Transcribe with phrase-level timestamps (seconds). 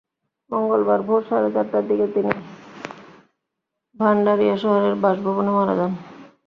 [0.51, 2.31] মঙ্গলবার ভোর সাড়ে চারটার দিকে তিনি
[3.95, 5.91] ভান্ডারিয়া শহরের বাসভবনে মারা যান।